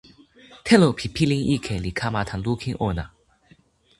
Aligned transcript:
telo 0.67 0.87
pi 0.97 1.07
pilin 1.15 1.43
ike 1.55 1.75
li 1.83 1.91
kama 1.99 2.21
tan 2.29 2.41
lukin 2.45 2.77
ona. 2.89 3.05